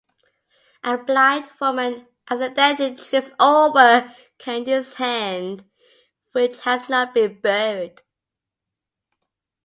[0.83, 5.69] A blind woman accidentally trips over Candy's hand,
[6.31, 8.01] which has not been buried.